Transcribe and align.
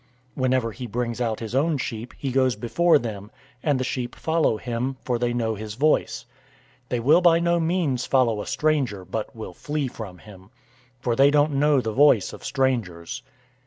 010:004 0.35 0.41
Whenever 0.41 0.71
he 0.71 0.87
brings 0.87 1.21
out 1.21 1.39
his 1.41 1.53
own 1.53 1.77
sheep, 1.77 2.11
he 2.17 2.31
goes 2.31 2.55
before 2.55 2.97
them, 2.97 3.29
and 3.61 3.79
the 3.79 3.83
sheep 3.83 4.15
follow 4.15 4.57
him, 4.57 4.97
for 5.05 5.19
they 5.19 5.31
know 5.31 5.53
his 5.53 5.75
voice. 5.75 6.25
010:005 6.85 6.89
They 6.89 6.99
will 6.99 7.21
by 7.21 7.39
no 7.39 7.59
means 7.59 8.07
follow 8.07 8.41
a 8.41 8.47
stranger, 8.47 9.05
but 9.05 9.35
will 9.35 9.53
flee 9.53 9.87
from 9.87 10.17
him; 10.17 10.49
for 11.01 11.15
they 11.15 11.29
don't 11.29 11.51
know 11.53 11.81
the 11.81 11.93
voice 11.93 12.33
of 12.33 12.43
strangers." 12.43 13.21